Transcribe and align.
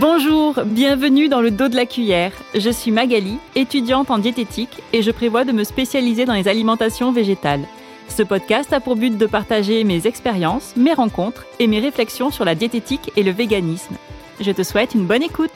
Bonjour, 0.00 0.58
bienvenue 0.64 1.28
dans 1.28 1.42
le 1.42 1.50
dos 1.50 1.68
de 1.68 1.76
la 1.76 1.84
cuillère. 1.84 2.32
Je 2.54 2.70
suis 2.70 2.90
Magali, 2.90 3.36
étudiante 3.54 4.10
en 4.10 4.16
diététique 4.16 4.82
et 4.94 5.02
je 5.02 5.10
prévois 5.10 5.44
de 5.44 5.52
me 5.52 5.62
spécialiser 5.62 6.24
dans 6.24 6.32
les 6.32 6.48
alimentations 6.48 7.12
végétales. 7.12 7.66
Ce 8.08 8.22
podcast 8.22 8.72
a 8.72 8.80
pour 8.80 8.96
but 8.96 9.18
de 9.18 9.26
partager 9.26 9.84
mes 9.84 10.06
expériences, 10.06 10.74
mes 10.74 10.94
rencontres 10.94 11.44
et 11.58 11.66
mes 11.66 11.80
réflexions 11.80 12.30
sur 12.30 12.46
la 12.46 12.54
diététique 12.54 13.12
et 13.14 13.22
le 13.22 13.30
véganisme. 13.30 13.94
Je 14.40 14.50
te 14.52 14.62
souhaite 14.62 14.94
une 14.94 15.04
bonne 15.04 15.22
écoute. 15.22 15.52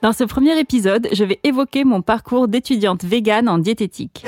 Dans 0.00 0.12
ce 0.12 0.22
premier 0.22 0.56
épisode, 0.60 1.08
je 1.10 1.24
vais 1.24 1.40
évoquer 1.42 1.82
mon 1.82 2.02
parcours 2.02 2.46
d'étudiante 2.46 3.02
végane 3.02 3.48
en 3.48 3.58
diététique. 3.58 4.24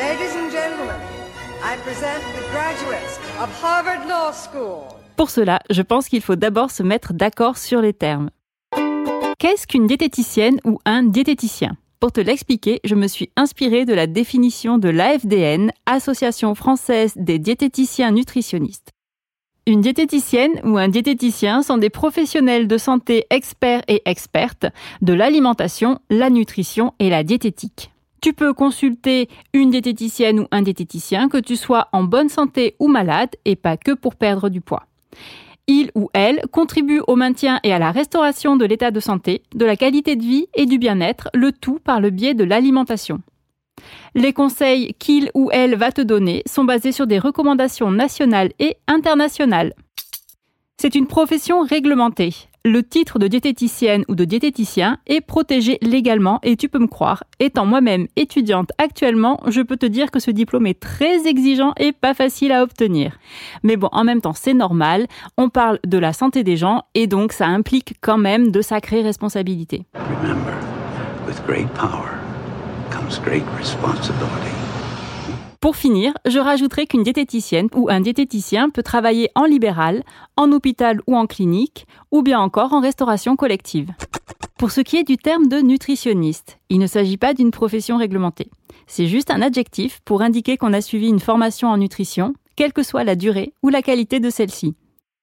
Pour 5.16 5.30
cela, 5.30 5.60
je 5.70 5.82
pense 5.82 6.08
qu'il 6.08 6.20
faut 6.20 6.36
d'abord 6.36 6.70
se 6.70 6.82
mettre 6.82 7.12
d'accord 7.12 7.56
sur 7.56 7.80
les 7.80 7.92
termes. 7.92 8.30
Qu'est-ce 9.38 9.66
qu'une 9.66 9.86
diététicienne 9.86 10.58
ou 10.64 10.78
un 10.84 11.02
diététicien? 11.04 11.76
Pour 12.00 12.12
te 12.12 12.20
l'expliquer, 12.20 12.80
je 12.84 12.94
me 12.94 13.06
suis 13.06 13.30
inspirée 13.36 13.84
de 13.84 13.94
la 13.94 14.06
définition 14.06 14.76
de 14.76 14.88
l'AFDN, 14.88 15.70
Association 15.86 16.54
française 16.54 17.14
des 17.16 17.38
diététiciens 17.38 18.10
nutritionnistes. 18.10 18.90
Une 19.66 19.80
diététicienne 19.80 20.60
ou 20.64 20.76
un 20.76 20.88
diététicien 20.88 21.62
sont 21.62 21.78
des 21.78 21.88
professionnels 21.88 22.68
de 22.68 22.76
santé 22.76 23.24
experts 23.30 23.82
et 23.88 24.02
expertes 24.04 24.66
de 25.00 25.14
l'alimentation, 25.14 25.98
la 26.10 26.28
nutrition 26.28 26.92
et 26.98 27.08
la 27.08 27.22
diététique. 27.24 27.90
Tu 28.20 28.34
peux 28.34 28.52
consulter 28.52 29.28
une 29.54 29.70
diététicienne 29.70 30.40
ou 30.40 30.46
un 30.50 30.62
diététicien 30.62 31.28
que 31.28 31.38
tu 31.38 31.56
sois 31.56 31.88
en 31.92 32.04
bonne 32.04 32.28
santé 32.28 32.76
ou 32.78 32.88
malade 32.88 33.30
et 33.44 33.56
pas 33.56 33.76
que 33.76 33.92
pour 33.92 34.16
perdre 34.16 34.50
du 34.50 34.60
poids. 34.60 34.86
Il 35.66 35.90
ou 35.94 36.10
elle 36.12 36.42
contribue 36.52 37.00
au 37.06 37.16
maintien 37.16 37.58
et 37.62 37.72
à 37.72 37.78
la 37.78 37.90
restauration 37.90 38.56
de 38.56 38.66
l'état 38.66 38.90
de 38.90 39.00
santé, 39.00 39.42
de 39.54 39.64
la 39.64 39.76
qualité 39.76 40.14
de 40.14 40.22
vie 40.22 40.46
et 40.54 40.66
du 40.66 40.78
bien-être, 40.78 41.30
le 41.32 41.52
tout 41.52 41.78
par 41.82 42.00
le 42.00 42.10
biais 42.10 42.34
de 42.34 42.44
l'alimentation. 42.44 43.22
Les 44.14 44.32
conseils 44.32 44.94
qu'il 44.98 45.30
ou 45.34 45.50
elle 45.52 45.74
va 45.74 45.90
te 45.90 46.00
donner 46.00 46.42
sont 46.46 46.64
basés 46.64 46.92
sur 46.92 47.06
des 47.06 47.18
recommandations 47.18 47.90
nationales 47.90 48.52
et 48.58 48.76
internationales. 48.86 49.72
C'est 50.76 50.94
une 50.94 51.06
profession 51.06 51.62
réglementée. 51.62 52.34
Le 52.66 52.82
titre 52.82 53.18
de 53.18 53.28
diététicienne 53.28 54.06
ou 54.08 54.14
de 54.14 54.24
diététicien 54.24 54.96
est 55.06 55.20
protégé 55.20 55.76
légalement 55.82 56.40
et 56.42 56.56
tu 56.56 56.70
peux 56.70 56.78
me 56.78 56.86
croire, 56.86 57.24
étant 57.38 57.66
moi-même 57.66 58.06
étudiante 58.16 58.70
actuellement, 58.78 59.38
je 59.48 59.60
peux 59.60 59.76
te 59.76 59.84
dire 59.84 60.10
que 60.10 60.18
ce 60.18 60.30
diplôme 60.30 60.66
est 60.66 60.80
très 60.80 61.26
exigeant 61.26 61.74
et 61.76 61.92
pas 61.92 62.14
facile 62.14 62.52
à 62.52 62.62
obtenir. 62.62 63.18
Mais 63.64 63.76
bon, 63.76 63.90
en 63.92 64.02
même 64.02 64.22
temps, 64.22 64.32
c'est 64.32 64.54
normal, 64.54 65.08
on 65.36 65.50
parle 65.50 65.78
de 65.86 65.98
la 65.98 66.14
santé 66.14 66.42
des 66.42 66.56
gens 66.56 66.84
et 66.94 67.06
donc 67.06 67.32
ça 67.32 67.46
implique 67.46 67.96
quand 68.00 68.16
même 68.16 68.50
de 68.50 68.62
sacrées 68.62 69.02
responsabilités. 69.02 69.84
Pour 75.64 75.76
finir, 75.76 76.12
je 76.26 76.38
rajouterai 76.38 76.86
qu'une 76.86 77.04
diététicienne 77.04 77.70
ou 77.74 77.88
un 77.88 78.02
diététicien 78.02 78.68
peut 78.68 78.82
travailler 78.82 79.30
en 79.34 79.46
libéral, 79.46 80.02
en 80.36 80.52
hôpital 80.52 81.00
ou 81.06 81.16
en 81.16 81.26
clinique, 81.26 81.86
ou 82.10 82.20
bien 82.20 82.38
encore 82.38 82.74
en 82.74 82.82
restauration 82.82 83.34
collective. 83.34 83.90
Pour 84.58 84.72
ce 84.72 84.82
qui 84.82 84.98
est 84.98 85.08
du 85.08 85.16
terme 85.16 85.48
de 85.48 85.60
nutritionniste, 85.60 86.58
il 86.68 86.78
ne 86.80 86.86
s'agit 86.86 87.16
pas 87.16 87.32
d'une 87.32 87.50
profession 87.50 87.96
réglementée. 87.96 88.50
C'est 88.86 89.06
juste 89.06 89.30
un 89.30 89.40
adjectif 89.40 90.00
pour 90.04 90.20
indiquer 90.20 90.58
qu'on 90.58 90.74
a 90.74 90.82
suivi 90.82 91.08
une 91.08 91.18
formation 91.18 91.68
en 91.68 91.78
nutrition, 91.78 92.34
quelle 92.56 92.74
que 92.74 92.82
soit 92.82 93.04
la 93.04 93.16
durée 93.16 93.54
ou 93.62 93.70
la 93.70 93.80
qualité 93.80 94.20
de 94.20 94.28
celle-ci. 94.28 94.74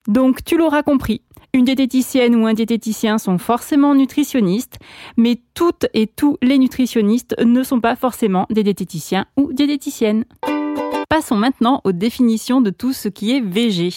Donc 0.08 0.44
tu 0.44 0.58
l'auras 0.58 0.82
compris, 0.82 1.22
une 1.54 1.66
diététicienne 1.66 2.36
ou 2.36 2.48
un 2.48 2.54
diététicien 2.54 3.18
sont 3.18 3.38
forcément 3.38 3.94
nutritionnistes, 3.94 4.80
mais 5.18 5.40
toutes 5.54 5.86
et 5.94 6.08
tous 6.08 6.38
les 6.42 6.58
nutritionnistes 6.58 7.36
ne 7.44 7.64
sont 7.64 7.82
pas 7.82 7.96
forcément 7.96 8.46
des 8.50 8.64
diététiciens 8.64 9.26
ou 9.36 9.52
diététiciennes. 9.52 10.26
Passons 11.10 11.36
maintenant 11.36 11.82
aux 11.84 11.92
définitions 11.92 12.62
de 12.62 12.70
tout 12.70 12.94
ce 12.94 13.10
qui 13.10 13.36
est 13.36 13.42
végé. 13.42 13.90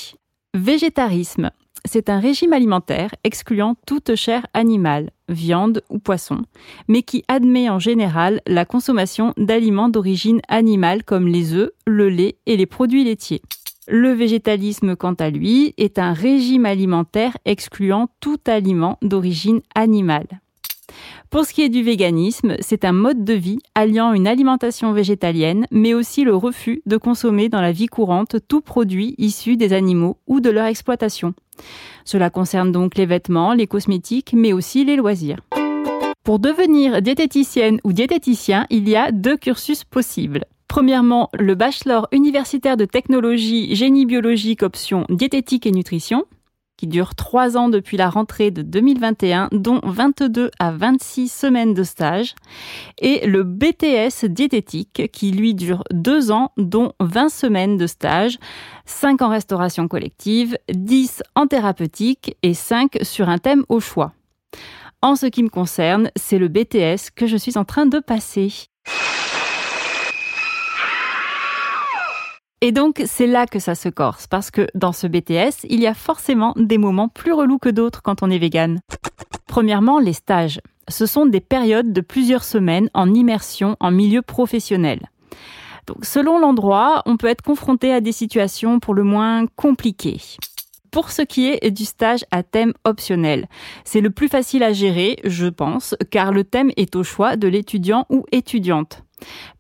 Végétarisme, 0.53 1.51
c'est 1.85 2.09
un 2.09 2.19
régime 2.19 2.53
alimentaire 2.53 3.15
excluant 3.25 3.77
toute 3.87 4.17
chair 4.17 4.47
animale, 4.53 5.11
viande 5.29 5.83
ou 5.91 5.99
poisson, 5.99 6.43
mais 6.89 7.03
qui 7.03 7.25
admet 7.29 7.69
en 7.69 7.79
général 7.79 8.41
la 8.47 8.65
consommation 8.65 9.33
d'aliments 9.37 9.89
d'origine 9.89 10.41
animale 10.49 11.05
comme 11.05 11.29
les 11.29 11.55
œufs, 11.55 11.71
le 11.87 12.09
lait 12.09 12.37
et 12.47 12.57
les 12.57 12.67
produits 12.67 13.05
laitiers. 13.05 13.43
Le 13.87 14.13
végétalisme, 14.13 14.97
quant 14.97 15.13
à 15.15 15.29
lui, 15.29 15.75
est 15.77 15.99
un 15.99 16.15
régime 16.15 16.65
alimentaire 16.65 17.37
excluant 17.45 18.09
tout 18.21 18.39
aliment 18.47 18.99
d'origine 19.03 19.61
animale. 19.75 20.41
Pour 21.29 21.45
ce 21.45 21.53
qui 21.53 21.63
est 21.63 21.69
du 21.69 21.83
véganisme, 21.83 22.57
c'est 22.61 22.85
un 22.85 22.93
mode 22.93 23.25
de 23.25 23.35
vie 23.35 23.59
alliant 23.75 24.13
une 24.13 24.27
alimentation 24.27 24.93
végétalienne, 24.93 25.67
mais 25.71 25.93
aussi 25.93 26.25
le 26.25 26.35
refus 26.35 26.81
de 26.87 26.97
consommer 26.97 27.49
dans 27.49 27.61
la 27.61 27.73
vie 27.73 27.89
courante 27.89 28.37
tout 28.49 28.63
produit 28.63 29.15
issu 29.19 29.57
des 29.57 29.73
animaux 29.73 30.17
ou 30.27 30.41
de 30.41 30.49
leur 30.49 30.67
exploitation. 30.67 31.35
Cela 32.05 32.31
concerne 32.31 32.73
donc 32.73 32.97
les 32.97 33.07
vêtements, 33.07 33.53
les 33.53 33.67
cosmétiques, 33.67 34.33
mais 34.35 34.53
aussi 34.53 34.85
les 34.85 34.97
loisirs. 34.97 35.41
Pour 36.23 36.39
devenir 36.39 37.03
diététicienne 37.03 37.81
ou 37.85 37.93
diététicien, 37.93 38.67
il 38.71 38.89
y 38.89 38.97
a 38.97 39.13
deux 39.13 39.37
cursus 39.37 39.85
possibles. 39.85 40.47
Premièrement, 40.75 41.31
le 41.39 41.55
bachelor 41.55 42.09
universitaire 42.11 42.77
de 42.77 42.85
technologie 42.85 43.77
génie 43.77 44.07
biologique 44.07 44.65
option 44.65 45.07
diététique 45.09 45.67
et 45.67 45.71
nutrition, 45.71 46.25
qui 46.77 46.89
dure 46.89 47.15
trois 47.15 47.57
ans 47.57 47.69
depuis 47.69 47.97
la 47.97 48.11
rentrée 48.11 48.51
de 48.51 48.63
2021, 48.63 49.51
dont 49.53 49.79
22 49.85 50.51
à 50.59 50.73
26 50.73 51.29
semaines 51.29 51.75
de 51.75 51.85
stage, 51.85 52.35
et 52.99 53.25
le 53.25 53.45
BTS 53.45 54.25
diététique, 54.25 55.13
qui 55.13 55.31
lui 55.31 55.55
dure 55.55 55.85
deux 55.93 56.33
ans, 56.33 56.51
dont 56.57 56.91
20 56.99 57.29
semaines 57.29 57.77
de 57.77 57.87
stage, 57.87 58.41
5 58.85 59.23
en 59.23 59.29
restauration 59.29 59.87
collective, 59.87 60.59
10 60.71 61.23
en 61.37 61.47
thérapeutique 61.47 62.37
et 62.43 62.53
5 62.53 62.99
sur 63.03 63.29
un 63.29 63.39
thème 63.39 63.65
au 63.69 63.79
choix. 63.79 64.13
En 65.03 65.15
ce 65.15 65.27
qui 65.27 65.45
me 65.45 65.51
concerne, 65.51 66.11
c'est 66.17 66.39
le 66.39 66.49
BTS 66.49 67.13
que 67.15 67.29
je 67.29 67.37
suis 67.37 67.57
en 67.59 67.65
train 67.65 67.87
de 67.87 68.01
passer. 68.01 68.67
Et 72.61 72.73
donc, 72.73 73.03
c'est 73.07 73.27
là 73.27 73.47
que 73.47 73.59
ça 73.59 73.75
se 73.75 73.89
corse, 73.89 74.27
parce 74.27 74.51
que 74.51 74.67
dans 74.75 74.93
ce 74.93 75.07
BTS, 75.07 75.67
il 75.69 75.81
y 75.81 75.87
a 75.87 75.95
forcément 75.95 76.55
des 76.57 76.79
moments 76.79 77.09
plus 77.09 77.33
relous 77.33 77.59
que 77.59 77.69
d'autres 77.69 78.03
quand 78.03 78.23
on 78.23 78.31
est 78.31 78.39
vegan. 78.39 78.81
Premièrement, 79.47 79.99
les 79.99 80.15
stages. 80.15 80.61
Ce 80.89 81.07
sont 81.07 81.27
des 81.27 81.41
périodes 81.41 81.93
de 81.93 82.01
plusieurs 82.01 82.45
semaines 82.45 82.91
en 82.95 83.13
immersion 83.13 83.77
en 83.81 83.91
milieu 83.91 84.23
professionnel. 84.23 85.09
Donc, 85.87 86.05
selon 86.05 86.39
l'endroit, 86.39 87.03
on 87.07 87.17
peut 87.17 87.27
être 87.27 87.43
confronté 87.43 87.93
à 87.93 88.01
des 88.01 88.13
situations 88.13 88.81
pour 88.81 88.95
le 88.95 89.05
moins 89.05 89.47
compliquées 89.57 90.21
pour 90.95 91.11
ce 91.11 91.23
qui 91.23 91.49
est 91.49 91.73
du 91.73 91.85
stage 91.85 92.25
à 92.31 92.45
thème 92.45 92.73
optionnel. 92.85 93.49
C'est 93.85 94.01
le 94.01 94.11
plus 94.11 94.29
facile 94.29 94.63
à 94.63 94.73
gérer, 94.73 95.19
je 95.25 95.47
pense, 95.47 95.97
car 96.11 96.31
le 96.31 96.45
thème 96.45 96.71
est 96.77 96.95
au 96.95 97.03
choix 97.03 97.35
de 97.35 97.49
l'étudiant 97.49 98.07
ou 98.11 98.25
étudiante. 98.31 99.04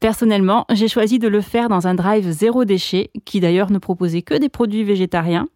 Personnellement, 0.00 0.66
j'ai 0.70 0.88
choisi 0.88 1.18
de 1.18 1.28
le 1.28 1.40
faire 1.40 1.68
dans 1.68 1.86
un 1.86 1.94
drive 1.94 2.30
zéro 2.30 2.64
déchet, 2.64 3.10
qui 3.24 3.40
d'ailleurs 3.40 3.70
ne 3.70 3.78
proposait 3.78 4.22
que 4.22 4.34
des 4.34 4.48
produits 4.48 4.84
végétariens, 4.84 5.48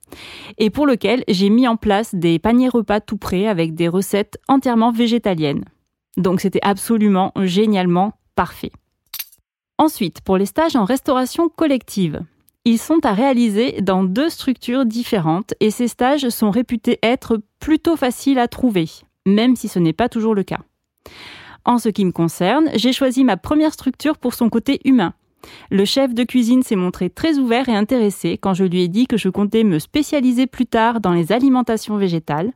et 0.58 0.70
pour 0.70 0.86
lequel 0.86 1.24
j'ai 1.28 1.50
mis 1.50 1.68
en 1.68 1.76
place 1.76 2.14
des 2.14 2.38
paniers 2.38 2.68
repas 2.68 3.00
tout 3.00 3.18
prêts 3.18 3.46
avec 3.46 3.74
des 3.74 3.88
recettes 3.88 4.38
entièrement 4.48 4.92
végétaliennes. 4.92 5.64
Donc 6.16 6.40
c'était 6.40 6.62
absolument 6.62 7.32
génialement 7.36 8.14
parfait. 8.34 8.72
Ensuite, 9.78 10.20
pour 10.22 10.36
les 10.36 10.46
stages 10.46 10.76
en 10.76 10.84
restauration 10.84 11.48
collective, 11.48 12.22
ils 12.64 12.78
sont 12.78 13.04
à 13.04 13.12
réaliser 13.12 13.80
dans 13.80 14.02
deux 14.02 14.28
structures 14.28 14.84
différentes 14.84 15.54
et 15.60 15.70
ces 15.70 15.88
stages 15.88 16.28
sont 16.28 16.50
réputés 16.50 16.98
être 17.02 17.40
plutôt 17.60 17.96
faciles 17.96 18.38
à 18.38 18.48
trouver, 18.48 18.86
même 19.26 19.56
si 19.56 19.68
ce 19.68 19.78
n'est 19.78 19.92
pas 19.92 20.08
toujours 20.08 20.34
le 20.34 20.42
cas. 20.42 20.60
En 21.68 21.76
ce 21.76 21.90
qui 21.90 22.06
me 22.06 22.12
concerne, 22.12 22.70
j'ai 22.76 22.94
choisi 22.94 23.24
ma 23.24 23.36
première 23.36 23.74
structure 23.74 24.16
pour 24.16 24.32
son 24.32 24.48
côté 24.48 24.80
humain. 24.86 25.12
Le 25.70 25.84
chef 25.84 26.14
de 26.14 26.24
cuisine 26.24 26.62
s'est 26.62 26.76
montré 26.76 27.10
très 27.10 27.36
ouvert 27.36 27.68
et 27.68 27.76
intéressé 27.76 28.38
quand 28.38 28.54
je 28.54 28.64
lui 28.64 28.80
ai 28.80 28.88
dit 28.88 29.06
que 29.06 29.18
je 29.18 29.28
comptais 29.28 29.64
me 29.64 29.78
spécialiser 29.78 30.46
plus 30.46 30.64
tard 30.64 31.02
dans 31.02 31.12
les 31.12 31.30
alimentations 31.30 31.98
végétales. 31.98 32.52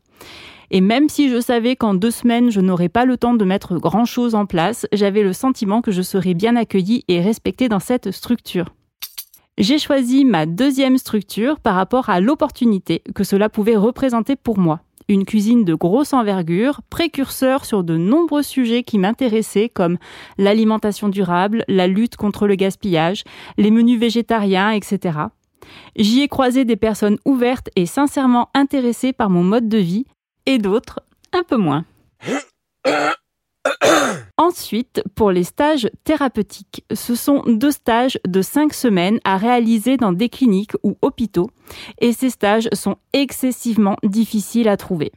Et 0.71 0.81
même 0.81 1.11
si 1.11 1.29
je 1.29 1.43
savais 1.43 1.77
qu'en 1.77 1.93
deux 1.93 2.11
semaines, 2.11 2.51
je 2.51 2.63
n'aurais 2.63 2.89
pas 2.89 3.05
le 3.05 3.19
temps 3.19 3.35
de 3.35 3.45
mettre 3.45 3.77
grand-chose 3.77 4.35
en 4.35 4.47
place, 4.47 4.87
j'avais 4.95 5.23
le 5.23 5.35
sentiment 5.35 5.83
que 5.83 5.93
je 5.93 6.01
serais 6.01 6.33
bien 6.33 6.57
accueillie 6.57 7.05
et 7.09 7.21
respectée 7.21 7.69
dans 7.69 7.81
cette 7.81 8.13
structure. 8.13 8.71
J'ai 9.59 9.79
choisi 9.79 10.25
ma 10.25 10.47
deuxième 10.47 10.97
structure 10.97 11.61
par 11.61 11.75
rapport 11.75 12.09
à 12.09 12.23
l'opportunité 12.23 13.03
que 13.15 13.25
cela 13.25 13.51
pouvait 13.51 13.77
représenter 13.77 14.37
pour 14.37 14.59
moi 14.59 14.81
une 15.09 15.25
cuisine 15.25 15.65
de 15.65 15.75
grosse 15.75 16.13
envergure, 16.13 16.81
précurseur 16.91 17.65
sur 17.65 17.85
de 17.85 17.97
nombreux 17.97 18.43
sujets 18.43 18.83
qui 18.83 18.99
m'intéressaient 18.99 19.69
comme 19.69 19.99
l'alimentation 20.39 21.09
durable, 21.09 21.65
la 21.69 21.87
lutte 21.87 22.17
contre 22.17 22.47
le 22.47 22.55
gaspillage, 22.55 23.25
les 23.59 23.71
menus 23.71 23.99
végétariens, 23.99 24.71
etc. 24.71 25.19
J'y 25.97 26.23
ai 26.23 26.29
croisé 26.29 26.65
des 26.65 26.77
personnes 26.77 27.19
ouvertes 27.25 27.71
et 27.77 27.87
sincèrement 27.87 28.51
intéressées 28.55 29.13
par 29.13 29.31
mon 29.31 29.43
mode 29.43 29.69
de 29.69 29.79
vie, 29.79 30.07
et 30.47 30.59
d'autres 30.59 31.01
un 31.33 31.43
peu 31.43 31.57
moins. 31.57 31.85
Ensuite, 34.53 35.03
pour 35.15 35.31
les 35.31 35.45
stages 35.45 35.89
thérapeutiques, 36.05 36.85
ce 36.93 37.15
sont 37.15 37.43
deux 37.47 37.71
stages 37.71 38.19
de 38.29 38.43
cinq 38.43 38.75
semaines 38.75 39.19
à 39.25 39.39
réaliser 39.39 39.97
dans 39.97 40.13
des 40.13 40.29
cliniques 40.29 40.75
ou 40.83 40.99
hôpitaux, 41.01 41.49
et 42.03 42.13
ces 42.13 42.29
stages 42.29 42.69
sont 42.75 42.97
excessivement 43.15 43.97
difficiles 44.03 44.69
à 44.69 44.77
trouver. 44.77 45.11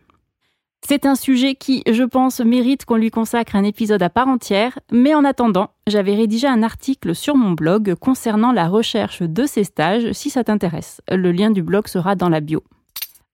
C'est 0.88 1.06
un 1.06 1.16
sujet 1.16 1.56
qui, 1.56 1.84
je 1.86 2.04
pense, 2.04 2.40
mérite 2.40 2.86
qu'on 2.86 2.96
lui 2.96 3.12
consacre 3.12 3.58
un 3.58 3.66
épisode 3.66 4.04
à 4.04 4.10
part 4.10 4.30
entière, 4.30 4.80
mais 4.90 5.14
en 5.14 5.26
attendant, 5.26 5.72
j'avais 5.86 6.16
rédigé 6.16 6.48
un 6.48 6.64
article 6.64 7.14
sur 7.14 7.36
mon 7.36 7.52
blog 7.52 7.96
concernant 7.96 8.54
la 8.54 8.70
recherche 8.70 9.22
de 9.22 9.46
ces 9.46 9.66
stages 9.66 10.14
si 10.14 10.30
ça 10.30 10.46
t'intéresse. 10.46 11.02
Le 11.12 11.34
lien 11.34 11.52
du 11.52 11.62
blog 11.62 11.90
sera 11.90 12.16
dans 12.16 12.30
la 12.30 12.40
bio. 12.40 12.64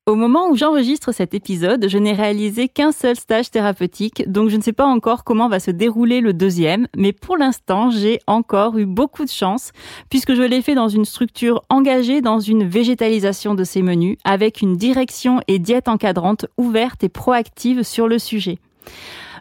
Au 0.07 0.15
moment 0.15 0.49
où 0.49 0.55
j'enregistre 0.55 1.11
cet 1.11 1.35
épisode, 1.35 1.87
je 1.87 1.99
n'ai 1.99 2.13
réalisé 2.13 2.67
qu'un 2.67 2.91
seul 2.91 3.15
stage 3.15 3.51
thérapeutique, 3.51 4.23
donc 4.27 4.49
je 4.49 4.57
ne 4.57 4.61
sais 4.63 4.73
pas 4.73 4.87
encore 4.87 5.23
comment 5.23 5.47
va 5.47 5.59
se 5.59 5.69
dérouler 5.69 6.21
le 6.21 6.33
deuxième, 6.33 6.87
mais 6.97 7.13
pour 7.13 7.37
l'instant, 7.37 7.91
j'ai 7.91 8.19
encore 8.25 8.79
eu 8.79 8.87
beaucoup 8.87 9.25
de 9.25 9.29
chance, 9.29 9.71
puisque 10.09 10.33
je 10.33 10.41
l'ai 10.41 10.63
fait 10.63 10.73
dans 10.73 10.87
une 10.87 11.05
structure 11.05 11.61
engagée 11.69 12.21
dans 12.21 12.39
une 12.39 12.63
végétalisation 12.63 13.53
de 13.53 13.63
ces 13.63 13.83
menus, 13.83 14.17
avec 14.23 14.63
une 14.63 14.75
direction 14.75 15.39
et 15.47 15.59
diète 15.59 15.87
encadrante 15.87 16.47
ouverte 16.57 17.03
et 17.03 17.09
proactive 17.09 17.83
sur 17.83 18.07
le 18.07 18.17
sujet. 18.17 18.57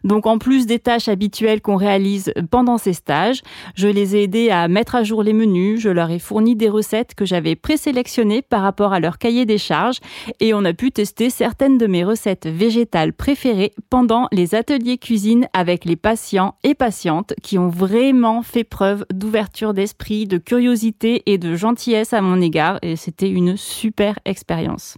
Donc 0.04 0.26
en 0.26 0.38
plus 0.38 0.66
des 0.66 0.78
tâches 0.78 1.08
habituelles 1.08 1.60
qu'on 1.60 1.76
réalise 1.76 2.32
pendant 2.50 2.78
ces 2.78 2.92
stages, 2.92 3.42
je 3.74 3.88
les 3.88 4.16
ai 4.16 4.22
aidés 4.24 4.50
à 4.50 4.68
mettre 4.68 4.94
à 4.94 5.04
jour 5.04 5.22
les 5.22 5.32
menus, 5.32 5.80
je 5.80 5.88
leur 5.88 6.10
ai 6.10 6.18
fourni 6.18 6.56
des 6.56 6.68
recettes 6.68 7.14
que 7.14 7.24
j'avais 7.24 7.56
présélectionnées 7.56 8.42
par 8.42 8.62
rapport 8.62 8.92
à 8.92 9.00
leur 9.00 9.18
cahier 9.18 9.46
des 9.46 9.58
charges 9.58 9.98
et 10.40 10.54
on 10.54 10.64
a 10.64 10.72
pu 10.72 10.92
tester 10.92 11.30
certaines 11.30 11.78
de 11.78 11.86
mes 11.86 12.04
recettes 12.04 12.46
végétales 12.46 13.12
préférées 13.12 13.72
pendant 13.90 14.28
les 14.32 14.54
ateliers 14.54 14.98
cuisine 14.98 15.48
avec 15.52 15.84
les 15.84 15.96
patients 15.96 16.54
et 16.64 16.74
patientes 16.74 17.34
qui 17.42 17.58
ont 17.58 17.68
vraiment 17.68 18.42
fait 18.42 18.64
preuve 18.64 19.04
d'ouverture 19.12 19.74
d'esprit, 19.74 20.26
de 20.26 20.38
curiosité 20.38 21.22
et 21.26 21.38
de 21.38 21.54
gentillesse 21.54 22.12
à 22.12 22.20
mon 22.20 22.40
égard 22.40 22.78
et 22.82 22.96
c'était 22.96 23.30
une 23.30 23.56
super 23.56 24.18
expérience. 24.24 24.96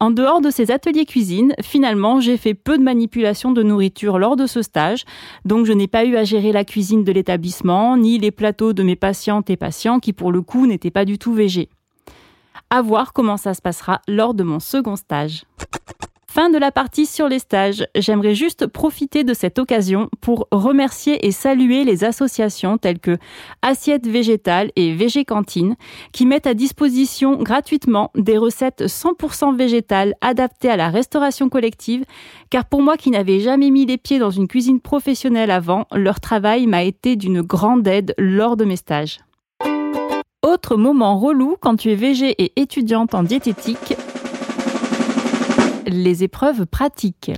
En 0.00 0.12
dehors 0.12 0.40
de 0.40 0.50
ces 0.50 0.70
ateliers 0.70 1.06
cuisine, 1.06 1.54
finalement, 1.60 2.20
j'ai 2.20 2.36
fait 2.36 2.54
peu 2.54 2.78
de 2.78 2.84
manipulation 2.84 3.50
de 3.50 3.64
nourriture 3.64 4.20
lors 4.20 4.36
de 4.36 4.46
ce 4.46 4.62
stage, 4.62 5.04
donc 5.44 5.66
je 5.66 5.72
n'ai 5.72 5.88
pas 5.88 6.04
eu 6.04 6.14
à 6.14 6.22
gérer 6.22 6.52
la 6.52 6.64
cuisine 6.64 7.02
de 7.02 7.10
l'établissement, 7.10 7.96
ni 7.96 8.18
les 8.18 8.30
plateaux 8.30 8.72
de 8.72 8.84
mes 8.84 8.94
patientes 8.94 9.50
et 9.50 9.56
patients 9.56 9.98
qui, 9.98 10.12
pour 10.12 10.30
le 10.30 10.40
coup, 10.40 10.68
n'étaient 10.68 10.92
pas 10.92 11.04
du 11.04 11.18
tout 11.18 11.34
végés. 11.34 11.68
À 12.70 12.80
voir 12.80 13.12
comment 13.12 13.36
ça 13.36 13.54
se 13.54 13.62
passera 13.62 14.00
lors 14.06 14.34
de 14.34 14.44
mon 14.44 14.60
second 14.60 14.94
stage. 14.94 15.44
Fin 16.30 16.50
de 16.50 16.58
la 16.58 16.70
partie 16.70 17.06
sur 17.06 17.26
les 17.26 17.38
stages. 17.38 17.86
J'aimerais 17.96 18.34
juste 18.34 18.66
profiter 18.66 19.24
de 19.24 19.32
cette 19.32 19.58
occasion 19.58 20.10
pour 20.20 20.46
remercier 20.50 21.26
et 21.26 21.32
saluer 21.32 21.84
les 21.84 22.04
associations 22.04 22.76
telles 22.76 22.98
que 22.98 23.16
Assiette 23.62 24.06
Végétale 24.06 24.70
et 24.76 24.92
Végé 24.94 25.24
Cantine 25.24 25.74
qui 26.12 26.26
mettent 26.26 26.46
à 26.46 26.52
disposition 26.52 27.42
gratuitement 27.42 28.10
des 28.14 28.36
recettes 28.36 28.82
100% 28.82 29.56
végétales 29.56 30.14
adaptées 30.20 30.70
à 30.70 30.76
la 30.76 30.90
restauration 30.90 31.48
collective 31.48 32.04
car 32.50 32.66
pour 32.66 32.82
moi 32.82 32.98
qui 32.98 33.10
n'avais 33.10 33.40
jamais 33.40 33.70
mis 33.70 33.86
les 33.86 33.96
pieds 33.96 34.18
dans 34.18 34.30
une 34.30 34.48
cuisine 34.48 34.80
professionnelle 34.80 35.50
avant, 35.50 35.86
leur 35.92 36.20
travail 36.20 36.66
m'a 36.66 36.82
été 36.82 37.16
d'une 37.16 37.40
grande 37.40 37.88
aide 37.88 38.14
lors 38.18 38.58
de 38.58 38.66
mes 38.66 38.76
stages. 38.76 39.20
Autre 40.46 40.76
moment 40.76 41.18
relou 41.18 41.56
quand 41.60 41.76
tu 41.76 41.90
es 41.90 41.96
végé 41.96 42.30
et 42.42 42.52
étudiante 42.60 43.14
en 43.14 43.22
diététique, 43.22 43.94
les 45.88 46.24
épreuves 46.24 46.66
pratiques. 46.66 47.32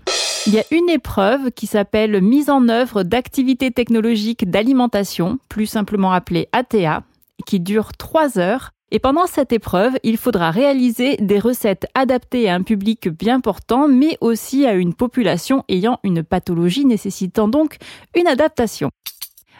Il 0.46 0.54
y 0.54 0.58
a 0.58 0.64
une 0.70 0.88
épreuve 0.88 1.50
qui 1.50 1.66
s'appelle 1.66 2.20
mise 2.22 2.50
en 2.50 2.68
œuvre 2.68 3.02
d'activités 3.02 3.70
technologiques 3.70 4.50
d'alimentation, 4.50 5.38
plus 5.48 5.66
simplement 5.66 6.12
appelée 6.12 6.48
ATA, 6.52 7.02
qui 7.46 7.60
dure 7.60 7.92
trois 7.92 8.38
heures. 8.38 8.70
Et 8.90 8.98
pendant 8.98 9.26
cette 9.26 9.52
épreuve, 9.52 9.92
il 10.02 10.16
faudra 10.16 10.50
réaliser 10.50 11.16
des 11.18 11.38
recettes 11.38 11.86
adaptées 11.94 12.48
à 12.48 12.54
un 12.54 12.62
public 12.62 13.08
bien 13.08 13.40
portant, 13.40 13.86
mais 13.86 14.16
aussi 14.20 14.66
à 14.66 14.72
une 14.72 14.94
population 14.94 15.64
ayant 15.68 16.00
une 16.02 16.24
pathologie 16.24 16.86
nécessitant 16.86 17.46
donc 17.46 17.76
une 18.16 18.26
adaptation. 18.26 18.90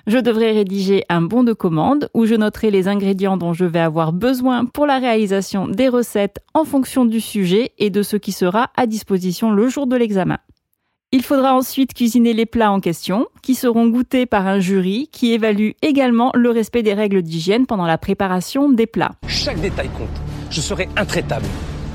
Je 0.07 0.19
devrais 0.19 0.53
rédiger 0.53 1.05
un 1.09 1.23
bon 1.23 1.43
de 1.43 1.53
commande 1.53 2.09
où 2.15 2.27
je 2.27 2.35
noterai 2.35 2.71
les 2.71 2.89
ingrédients 2.89 3.37
dont 3.37 3.53
je 3.53 3.65
vais 3.65 3.81
avoir 3.81 4.13
besoin 4.13 4.65
pour 4.65 4.87
la 4.87 4.99
réalisation 4.99 5.69
des 5.69 5.89
recettes 5.89 6.39
en 6.55 6.65
fonction 6.65 7.05
du 7.05 7.21
sujet 7.21 7.73
et 7.79 7.91
de 7.91 8.03
ce 8.03 8.17
qui 8.17 8.33
sera 8.33 8.71
à 8.77 8.87
disposition 8.87 9.51
le 9.51 9.69
jour 9.69 9.87
de 9.87 9.97
l'examen. 9.97 10.39
Il 11.13 11.25
faudra 11.25 11.57
ensuite 11.57 11.93
cuisiner 11.93 12.33
les 12.33 12.47
plats 12.47 12.71
en 12.71 12.79
question, 12.79 13.27
qui 13.43 13.57
seront 13.57 13.89
goûtés 13.89 14.27
par 14.27 14.47
un 14.47 14.61
jury 14.61 15.09
qui 15.11 15.33
évalue 15.33 15.71
également 15.83 16.31
le 16.35 16.51
respect 16.51 16.85
des 16.85 16.95
règles 16.95 17.23
d'hygiène 17.23 17.67
pendant 17.67 17.87
la 17.87 17.99
préparation 17.99 18.71
des 18.71 18.87
plats. 18.87 19.17
Chaque 19.27 19.61
détail 19.61 19.89
compte. 19.89 20.09
Je 20.51 20.61
serai 20.61 20.89
intraitable, 20.97 21.47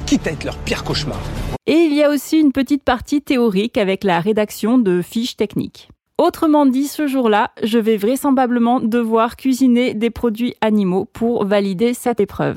quitte 0.05 0.27
à 0.27 0.31
être 0.31 0.43
leur 0.43 0.57
pire 0.57 0.83
cauchemar. 0.83 1.21
Et 1.65 1.77
il 1.77 1.93
y 1.93 2.03
a 2.03 2.09
aussi 2.09 2.39
une 2.39 2.51
petite 2.51 2.83
partie 2.83 3.21
théorique 3.21 3.77
avec 3.77 4.03
la 4.03 4.19
rédaction 4.19 4.77
de 4.77 5.01
fiches 5.01 5.37
techniques. 5.37 5.89
Autrement 6.17 6.65
dit, 6.65 6.87
ce 6.87 7.07
jour-là, 7.07 7.51
je 7.61 7.77
vais 7.77 7.97
vraisemblablement 7.97 8.79
devoir 8.79 9.35
cuisiner 9.35 9.93
des 9.93 10.09
produits 10.09 10.55
animaux 10.61 11.03
pour 11.03 11.45
valider 11.45 11.93
cette 11.93 12.21
épreuve. 12.21 12.55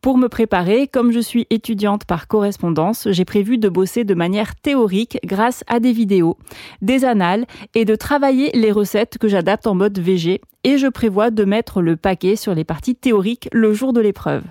Pour 0.00 0.16
me 0.16 0.28
préparer, 0.28 0.88
comme 0.88 1.12
je 1.12 1.20
suis 1.20 1.46
étudiante 1.50 2.06
par 2.06 2.28
correspondance, 2.28 3.08
j'ai 3.10 3.26
prévu 3.26 3.58
de 3.58 3.68
bosser 3.68 4.04
de 4.04 4.14
manière 4.14 4.56
théorique 4.56 5.18
grâce 5.24 5.64
à 5.68 5.80
des 5.80 5.92
vidéos, 5.92 6.38
des 6.80 7.04
annales 7.04 7.46
et 7.74 7.84
de 7.84 7.94
travailler 7.94 8.50
les 8.54 8.72
recettes 8.72 9.18
que 9.18 9.28
j'adapte 9.28 9.66
en 9.66 9.74
mode 9.74 9.98
VG 9.98 10.40
et 10.64 10.78
je 10.78 10.86
prévois 10.86 11.30
de 11.30 11.44
mettre 11.44 11.82
le 11.82 11.96
paquet 11.96 12.36
sur 12.36 12.54
les 12.54 12.64
parties 12.64 12.96
théoriques 12.96 13.48
le 13.52 13.74
jour 13.74 13.92
de 13.92 14.00
l'épreuve. 14.00 14.44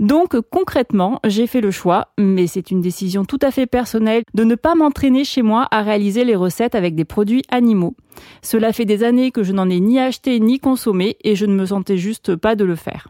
Donc 0.00 0.34
concrètement, 0.50 1.20
j'ai 1.26 1.46
fait 1.46 1.60
le 1.60 1.70
choix, 1.70 2.08
mais 2.18 2.46
c'est 2.46 2.70
une 2.70 2.80
décision 2.80 3.26
tout 3.26 3.38
à 3.42 3.50
fait 3.50 3.66
personnelle, 3.66 4.22
de 4.32 4.44
ne 4.44 4.54
pas 4.54 4.74
m'entraîner 4.74 5.24
chez 5.24 5.42
moi 5.42 5.68
à 5.70 5.82
réaliser 5.82 6.24
les 6.24 6.34
recettes 6.34 6.74
avec 6.74 6.94
des 6.94 7.04
produits 7.04 7.42
animaux. 7.50 7.94
Cela 8.40 8.72
fait 8.72 8.86
des 8.86 9.04
années 9.04 9.30
que 9.30 9.42
je 9.42 9.52
n'en 9.52 9.68
ai 9.68 9.78
ni 9.78 10.00
acheté 10.00 10.40
ni 10.40 10.58
consommé 10.58 11.18
et 11.22 11.36
je 11.36 11.44
ne 11.44 11.54
me 11.54 11.66
sentais 11.66 11.98
juste 11.98 12.34
pas 12.34 12.56
de 12.56 12.64
le 12.64 12.76
faire. 12.76 13.08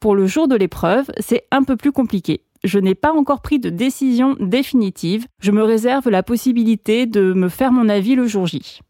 Pour 0.00 0.14
le 0.14 0.26
jour 0.26 0.46
de 0.46 0.54
l'épreuve, 0.54 1.10
c'est 1.18 1.46
un 1.50 1.64
peu 1.64 1.76
plus 1.76 1.90
compliqué. 1.90 2.42
Je 2.62 2.78
n'ai 2.78 2.94
pas 2.94 3.12
encore 3.12 3.42
pris 3.42 3.58
de 3.58 3.68
décision 3.68 4.36
définitive. 4.38 5.26
Je 5.40 5.50
me 5.50 5.64
réserve 5.64 6.08
la 6.10 6.22
possibilité 6.22 7.06
de 7.06 7.32
me 7.32 7.48
faire 7.48 7.72
mon 7.72 7.88
avis 7.88 8.14
le 8.14 8.28
jour 8.28 8.46
J. 8.46 8.82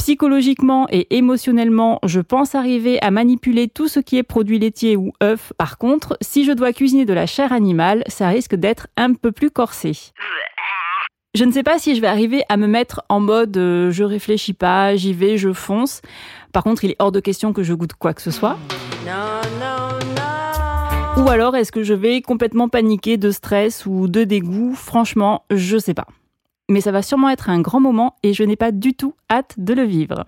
Psychologiquement 0.00 0.86
et 0.90 1.14
émotionnellement, 1.14 1.98
je 2.04 2.20
pense 2.20 2.54
arriver 2.54 2.98
à 3.02 3.10
manipuler 3.10 3.68
tout 3.68 3.86
ce 3.86 4.00
qui 4.00 4.16
est 4.16 4.22
produit 4.22 4.58
laitier 4.58 4.96
ou 4.96 5.12
œufs. 5.22 5.52
Par 5.58 5.76
contre, 5.76 6.16
si 6.22 6.46
je 6.46 6.52
dois 6.52 6.72
cuisiner 6.72 7.04
de 7.04 7.12
la 7.12 7.26
chair 7.26 7.52
animale, 7.52 8.02
ça 8.06 8.28
risque 8.28 8.54
d'être 8.54 8.86
un 8.96 9.12
peu 9.12 9.30
plus 9.30 9.50
corsé. 9.50 9.92
Je 11.34 11.44
ne 11.44 11.52
sais 11.52 11.62
pas 11.62 11.78
si 11.78 11.94
je 11.94 12.00
vais 12.00 12.06
arriver 12.06 12.42
à 12.48 12.56
me 12.56 12.66
mettre 12.66 13.02
en 13.10 13.20
mode 13.20 13.54
euh, 13.58 13.90
je 13.90 14.02
réfléchis 14.02 14.54
pas, 14.54 14.96
j'y 14.96 15.12
vais, 15.12 15.36
je 15.36 15.52
fonce. 15.52 16.00
Par 16.54 16.64
contre, 16.64 16.82
il 16.84 16.92
est 16.92 16.96
hors 16.98 17.12
de 17.12 17.20
question 17.20 17.52
que 17.52 17.62
je 17.62 17.74
goûte 17.74 17.92
quoi 17.92 18.14
que 18.14 18.22
ce 18.22 18.30
soit. 18.30 18.56
Ou 21.18 21.28
alors 21.28 21.56
est-ce 21.56 21.72
que 21.72 21.82
je 21.82 21.92
vais 21.92 22.22
complètement 22.22 22.70
paniquer 22.70 23.18
de 23.18 23.30
stress 23.30 23.84
ou 23.84 24.08
de 24.08 24.24
dégoût? 24.24 24.74
Franchement, 24.74 25.44
je 25.50 25.76
sais 25.76 25.92
pas 25.92 26.06
mais 26.70 26.80
ça 26.80 26.92
va 26.92 27.02
sûrement 27.02 27.28
être 27.28 27.50
un 27.50 27.60
grand 27.60 27.80
moment 27.80 28.14
et 28.22 28.32
je 28.32 28.44
n'ai 28.44 28.56
pas 28.56 28.72
du 28.72 28.94
tout 28.94 29.14
hâte 29.30 29.54
de 29.58 29.74
le 29.74 29.82
vivre. 29.82 30.24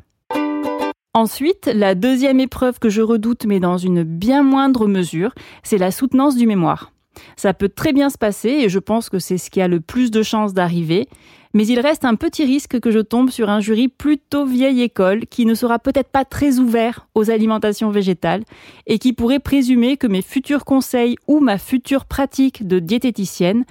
Ensuite, 1.14 1.70
la 1.72 1.94
deuxième 1.94 2.40
épreuve 2.40 2.78
que 2.78 2.88
je 2.88 3.02
redoute, 3.02 3.44
mais 3.46 3.60
dans 3.60 3.76
une 3.76 4.02
bien 4.02 4.42
moindre 4.42 4.86
mesure, 4.86 5.34
c'est 5.62 5.78
la 5.78 5.90
soutenance 5.90 6.36
du 6.36 6.46
mémoire. 6.46 6.91
Ça 7.36 7.54
peut 7.54 7.68
très 7.68 7.92
bien 7.92 8.10
se 8.10 8.18
passer 8.18 8.48
et 8.48 8.68
je 8.68 8.78
pense 8.78 9.08
que 9.08 9.18
c'est 9.18 9.38
ce 9.38 9.50
qui 9.50 9.60
a 9.60 9.68
le 9.68 9.80
plus 9.80 10.10
de 10.10 10.22
chances 10.22 10.54
d'arriver, 10.54 11.08
mais 11.54 11.66
il 11.66 11.80
reste 11.80 12.04
un 12.04 12.14
petit 12.14 12.44
risque 12.44 12.80
que 12.80 12.90
je 12.90 12.98
tombe 12.98 13.30
sur 13.30 13.50
un 13.50 13.60
jury 13.60 13.88
plutôt 13.88 14.46
vieille 14.46 14.82
école 14.82 15.26
qui 15.26 15.44
ne 15.44 15.54
sera 15.54 15.78
peut-être 15.78 16.08
pas 16.08 16.24
très 16.24 16.58
ouvert 16.58 17.06
aux 17.14 17.30
alimentations 17.30 17.90
végétales 17.90 18.44
et 18.86 18.98
qui 18.98 19.12
pourrait 19.12 19.38
présumer 19.38 19.96
que 19.96 20.06
mes 20.06 20.22
futurs 20.22 20.64
conseils 20.64 21.16
ou 21.26 21.40
ma 21.40 21.58
future 21.58 22.06
pratique 22.06 22.66
de 22.66 22.78
diététicienne 22.78 23.64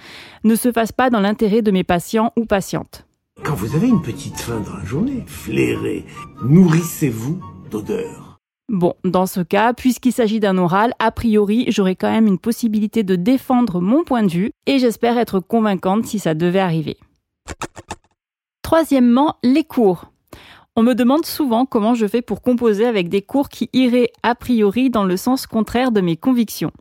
ne 0.44 0.54
se 0.54 0.70
fassent 0.70 0.92
pas 0.92 1.10
dans 1.10 1.20
l'intérêt 1.20 1.62
de 1.62 1.70
mes 1.70 1.84
patients 1.84 2.32
ou 2.36 2.44
patientes. 2.44 3.06
Quand 3.42 3.54
vous 3.54 3.74
avez 3.74 3.88
une 3.88 4.02
petite 4.02 4.38
faim 4.38 4.62
dans 4.64 4.76
la 4.76 4.84
journée, 4.84 5.24
flairez, 5.26 6.04
nourrissez-vous 6.44 7.40
d'odeur. 7.70 8.31
Bon, 8.72 8.94
dans 9.04 9.26
ce 9.26 9.40
cas, 9.40 9.74
puisqu'il 9.74 10.12
s'agit 10.12 10.40
d'un 10.40 10.56
oral, 10.56 10.94
a 10.98 11.10
priori, 11.10 11.66
j'aurai 11.68 11.94
quand 11.94 12.10
même 12.10 12.26
une 12.26 12.38
possibilité 12.38 13.02
de 13.02 13.16
défendre 13.16 13.82
mon 13.82 14.02
point 14.02 14.22
de 14.22 14.30
vue 14.30 14.52
et 14.64 14.78
j'espère 14.78 15.18
être 15.18 15.40
convaincante 15.40 16.06
si 16.06 16.18
ça 16.18 16.32
devait 16.32 16.58
arriver. 16.58 16.96
Troisièmement, 18.62 19.36
les 19.42 19.64
cours. 19.64 20.06
On 20.74 20.82
me 20.82 20.94
demande 20.94 21.26
souvent 21.26 21.66
comment 21.66 21.94
je 21.94 22.06
fais 22.06 22.22
pour 22.22 22.40
composer 22.40 22.86
avec 22.86 23.10
des 23.10 23.20
cours 23.20 23.50
qui 23.50 23.68
iraient 23.74 24.10
a 24.22 24.34
priori 24.34 24.88
dans 24.88 25.04
le 25.04 25.18
sens 25.18 25.46
contraire 25.46 25.92
de 25.92 26.00
mes 26.00 26.16
convictions. 26.16 26.72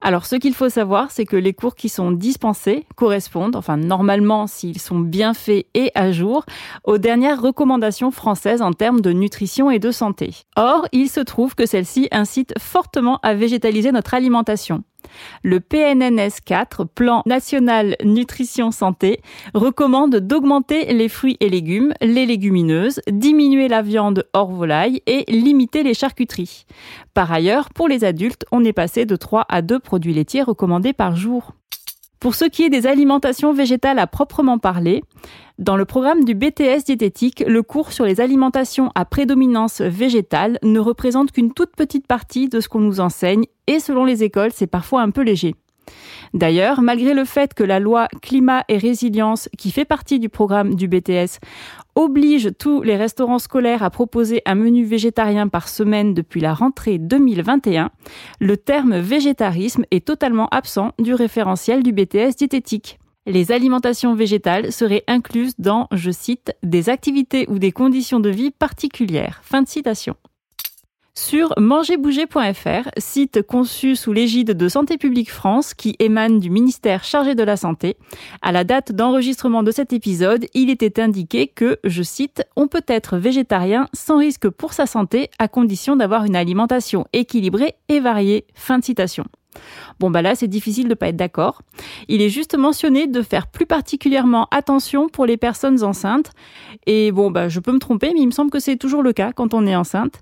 Alors 0.00 0.26
ce 0.26 0.36
qu'il 0.36 0.54
faut 0.54 0.68
savoir, 0.68 1.10
c'est 1.10 1.24
que 1.24 1.36
les 1.36 1.54
cours 1.54 1.74
qui 1.74 1.88
sont 1.88 2.12
dispensés 2.12 2.86
correspondent, 2.96 3.56
enfin 3.56 3.76
normalement 3.76 4.46
s'ils 4.46 4.80
sont 4.80 4.98
bien 4.98 5.34
faits 5.34 5.66
et 5.74 5.90
à 5.94 6.12
jour, 6.12 6.44
aux 6.84 6.98
dernières 6.98 7.40
recommandations 7.40 8.10
françaises 8.10 8.62
en 8.62 8.72
termes 8.72 9.00
de 9.00 9.12
nutrition 9.12 9.70
et 9.70 9.78
de 9.78 9.90
santé. 9.90 10.44
Or, 10.56 10.86
il 10.92 11.08
se 11.08 11.20
trouve 11.20 11.54
que 11.54 11.66
celles-ci 11.66 12.08
incitent 12.12 12.54
fortement 12.58 13.18
à 13.22 13.34
végétaliser 13.34 13.92
notre 13.92 14.14
alimentation. 14.14 14.84
Le 15.42 15.60
PNNS 15.60 16.40
4, 16.44 16.84
Plan 16.84 17.22
National 17.26 17.96
Nutrition 18.04 18.70
Santé, 18.70 19.20
recommande 19.54 20.16
d'augmenter 20.16 20.92
les 20.92 21.08
fruits 21.08 21.36
et 21.40 21.48
légumes, 21.48 21.92
les 22.00 22.26
légumineuses, 22.26 23.00
diminuer 23.10 23.68
la 23.68 23.82
viande 23.82 24.26
hors 24.32 24.50
volaille 24.50 25.02
et 25.06 25.24
limiter 25.28 25.82
les 25.82 25.94
charcuteries. 25.94 26.66
Par 27.14 27.32
ailleurs, 27.32 27.70
pour 27.70 27.88
les 27.88 28.04
adultes, 28.04 28.44
on 28.52 28.64
est 28.64 28.72
passé 28.72 29.06
de 29.06 29.16
3 29.16 29.46
à 29.48 29.62
2 29.62 29.78
produits 29.78 30.14
laitiers 30.14 30.42
recommandés 30.42 30.92
par 30.92 31.16
jour. 31.16 31.52
Pour 32.20 32.34
ce 32.34 32.44
qui 32.44 32.62
est 32.62 32.70
des 32.70 32.86
alimentations 32.86 33.52
végétales 33.52 33.98
à 33.98 34.06
proprement 34.06 34.58
parler, 34.58 35.02
dans 35.58 35.76
le 35.76 35.84
programme 35.84 36.24
du 36.24 36.34
BTS 36.34 36.84
diététique, 36.84 37.44
le 37.46 37.62
cours 37.62 37.92
sur 37.92 38.04
les 38.04 38.20
alimentations 38.20 38.90
à 38.94 39.04
prédominance 39.04 39.80
végétale 39.80 40.58
ne 40.62 40.78
représente 40.80 41.32
qu'une 41.32 41.52
toute 41.52 41.74
petite 41.76 42.06
partie 42.06 42.48
de 42.48 42.60
ce 42.60 42.68
qu'on 42.68 42.80
nous 42.80 43.00
enseigne 43.00 43.44
et 43.66 43.80
selon 43.80 44.04
les 44.04 44.22
écoles, 44.22 44.52
c'est 44.52 44.66
parfois 44.66 45.02
un 45.02 45.10
peu 45.10 45.22
léger. 45.22 45.54
D'ailleurs, 46.34 46.82
malgré 46.82 47.14
le 47.14 47.24
fait 47.24 47.54
que 47.54 47.64
la 47.64 47.80
loi 47.80 48.08
climat 48.22 48.64
et 48.68 48.78
résilience, 48.78 49.48
qui 49.56 49.70
fait 49.70 49.84
partie 49.84 50.18
du 50.18 50.28
programme 50.28 50.74
du 50.74 50.88
BTS, 50.88 51.38
oblige 51.94 52.50
tous 52.58 52.82
les 52.82 52.96
restaurants 52.96 53.38
scolaires 53.38 53.82
à 53.82 53.90
proposer 53.90 54.42
un 54.44 54.54
menu 54.54 54.84
végétarien 54.84 55.48
par 55.48 55.68
semaine 55.68 56.14
depuis 56.14 56.40
la 56.40 56.54
rentrée 56.54 56.98
2021, 56.98 57.90
le 58.40 58.56
terme 58.56 58.98
végétarisme 58.98 59.84
est 59.90 60.06
totalement 60.06 60.48
absent 60.48 60.92
du 60.98 61.14
référentiel 61.14 61.82
du 61.82 61.92
BTS 61.92 62.36
diététique. 62.36 62.98
Les 63.28 63.50
alimentations 63.50 64.14
végétales 64.14 64.70
seraient 64.70 65.02
incluses 65.08 65.54
dans, 65.58 65.88
je 65.90 66.12
cite, 66.12 66.52
des 66.62 66.88
activités 66.88 67.46
ou 67.48 67.58
des 67.58 67.72
conditions 67.72 68.20
de 68.20 68.30
vie 68.30 68.52
particulières. 68.52 69.40
Fin 69.42 69.62
de 69.62 69.68
citation. 69.68 70.14
Sur 71.18 71.54
mangerbouger.fr, 71.56 72.90
site 72.98 73.40
conçu 73.40 73.96
sous 73.96 74.12
l'égide 74.12 74.50
de 74.50 74.68
Santé 74.68 74.98
publique 74.98 75.32
France 75.32 75.72
qui 75.72 75.96
émane 75.98 76.38
du 76.38 76.50
ministère 76.50 77.04
chargé 77.04 77.34
de 77.34 77.42
la 77.42 77.56
Santé, 77.56 77.96
à 78.42 78.52
la 78.52 78.64
date 78.64 78.92
d'enregistrement 78.92 79.62
de 79.62 79.70
cet 79.70 79.94
épisode, 79.94 80.44
il 80.52 80.68
était 80.68 81.00
indiqué 81.00 81.46
que, 81.48 81.78
je 81.84 82.02
cite, 82.02 82.44
on 82.54 82.68
peut 82.68 82.84
être 82.86 83.16
végétarien 83.16 83.88
sans 83.94 84.18
risque 84.18 84.50
pour 84.50 84.74
sa 84.74 84.84
santé 84.84 85.30
à 85.38 85.48
condition 85.48 85.96
d'avoir 85.96 86.24
une 86.24 86.36
alimentation 86.36 87.06
équilibrée 87.14 87.76
et 87.88 87.98
variée. 87.98 88.44
Fin 88.54 88.78
de 88.78 88.84
citation. 88.84 89.24
Bon 89.98 90.10
bah 90.10 90.22
là 90.22 90.34
c'est 90.34 90.48
difficile 90.48 90.88
de 90.88 90.94
pas 90.94 91.08
être 91.08 91.16
d'accord. 91.16 91.62
Il 92.08 92.22
est 92.22 92.28
juste 92.28 92.56
mentionné 92.56 93.06
de 93.06 93.22
faire 93.22 93.46
plus 93.46 93.66
particulièrement 93.66 94.46
attention 94.50 95.08
pour 95.08 95.26
les 95.26 95.36
personnes 95.36 95.82
enceintes. 95.82 96.32
Et 96.86 97.12
bon 97.12 97.30
bah 97.30 97.48
je 97.48 97.60
peux 97.60 97.72
me 97.72 97.78
tromper 97.78 98.12
mais 98.14 98.20
il 98.20 98.26
me 98.26 98.32
semble 98.32 98.50
que 98.50 98.60
c'est 98.60 98.76
toujours 98.76 99.02
le 99.02 99.12
cas 99.12 99.32
quand 99.32 99.54
on 99.54 99.66
est 99.66 99.76
enceinte. 99.76 100.20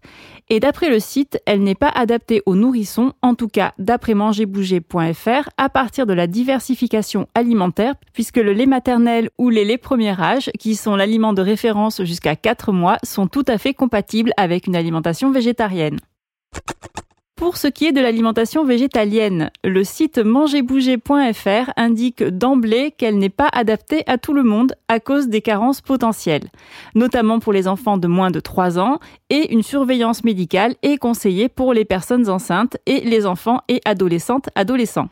Et 0.50 0.60
d'après 0.60 0.90
le 0.90 1.00
site, 1.00 1.38
elle 1.46 1.62
n'est 1.62 1.74
pas 1.74 1.88
adaptée 1.88 2.42
aux 2.44 2.54
nourrissons, 2.54 3.12
en 3.22 3.34
tout 3.34 3.48
cas 3.48 3.72
d'après 3.78 4.14
mangerbouger.fr, 4.14 5.48
à 5.56 5.68
partir 5.68 6.06
de 6.06 6.12
la 6.12 6.26
diversification 6.26 7.28
alimentaire, 7.34 7.94
puisque 8.12 8.36
le 8.36 8.52
lait 8.52 8.66
maternel 8.66 9.30
ou 9.38 9.48
les 9.48 9.64
laits 9.64 9.80
premier 9.80 10.20
âge, 10.20 10.50
qui 10.58 10.74
sont 10.74 10.96
l'aliment 10.96 11.32
de 11.32 11.40
référence 11.40 12.02
jusqu'à 12.04 12.36
4 12.36 12.72
mois, 12.72 12.98
sont 13.02 13.26
tout 13.26 13.44
à 13.48 13.56
fait 13.56 13.72
compatibles 13.72 14.32
avec 14.36 14.66
une 14.66 14.76
alimentation 14.76 15.32
végétarienne. 15.32 15.98
Pour 17.36 17.56
ce 17.56 17.66
qui 17.66 17.86
est 17.86 17.92
de 17.92 18.00
l'alimentation 18.00 18.64
végétalienne, 18.64 19.50
le 19.64 19.82
site 19.82 20.18
mangerbouger.fr 20.18 21.72
indique 21.76 22.22
d'emblée 22.22 22.92
qu'elle 22.96 23.18
n'est 23.18 23.28
pas 23.28 23.48
adaptée 23.52 24.04
à 24.06 24.18
tout 24.18 24.32
le 24.32 24.44
monde 24.44 24.76
à 24.86 25.00
cause 25.00 25.26
des 25.26 25.40
carences 25.40 25.80
potentielles, 25.80 26.48
notamment 26.94 27.40
pour 27.40 27.52
les 27.52 27.66
enfants 27.66 27.98
de 27.98 28.06
moins 28.06 28.30
de 28.30 28.38
3 28.38 28.78
ans, 28.78 29.00
et 29.30 29.52
une 29.52 29.64
surveillance 29.64 30.22
médicale 30.22 30.76
est 30.82 30.96
conseillée 30.96 31.48
pour 31.48 31.74
les 31.74 31.84
personnes 31.84 32.30
enceintes 32.30 32.76
et 32.86 33.00
les 33.00 33.26
enfants 33.26 33.62
et 33.66 33.80
adolescentes 33.84 34.48
adolescents. 34.54 35.08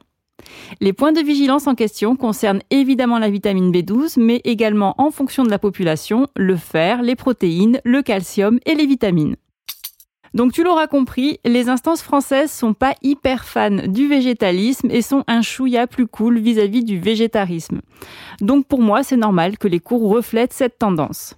Les 0.81 0.93
points 0.93 1.13
de 1.13 1.21
vigilance 1.21 1.67
en 1.67 1.75
question 1.75 2.15
concernent 2.15 2.63
évidemment 2.71 3.19
la 3.19 3.31
vitamine 3.31 3.73
B12, 3.73 4.21
mais 4.21 4.41
également 4.45 4.95
en 4.99 5.11
fonction 5.11 5.43
de 5.43 5.51
la 5.51 5.59
population, 5.59 6.29
le 6.37 6.57
fer, 6.57 7.03
les 7.03 7.17
protéines, 7.17 7.81
le 7.85 8.03
calcium 8.03 8.61
et 8.65 8.77
les 8.77 8.87
vitamines. 8.87 9.37
Donc 10.35 10.53
tu 10.53 10.65
l'auras 10.65 10.87
compris, 10.87 11.39
les 11.45 11.69
instances 11.69 12.03
françaises 12.03 12.51
sont 12.51 12.75
pas 12.75 12.95
hyper 13.03 13.45
fans 13.45 13.87
du 13.87 14.09
végétalisme 14.09 14.91
et 14.91 15.03
sont 15.03 15.25
un 15.27 15.43
chouïa 15.43 15.87
plus 15.87 16.07
cool 16.07 16.39
vis-à-vis 16.39 16.85
du 16.85 16.99
végétarisme. 16.99 17.81
Donc 18.41 18.67
pour 18.67 18.81
moi, 18.81 19.03
c'est 19.03 19.17
normal 19.17 19.59
que 19.59 19.69
les 19.69 19.81
cours 19.81 20.09
reflètent 20.09 20.55
cette 20.55 20.79
tendance. 20.79 21.37